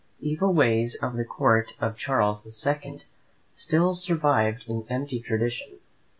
Evil 0.19 0.51
ways 0.51 0.95
of 0.95 1.15
the 1.15 1.23
court 1.23 1.73
of 1.79 1.95
Charles 1.95 2.43
the 2.43 2.49
Second 2.49 3.03
still 3.53 3.93
survived 3.93 4.63
in 4.67 4.83
empty 4.89 5.19
tradition. 5.19 5.77